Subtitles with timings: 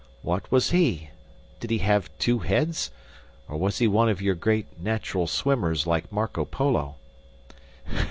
[0.23, 1.11] What was he?
[1.59, 2.89] Did he have two heads?
[3.47, 6.95] Or was he one of your great, natural swimmers like Marco Polo?"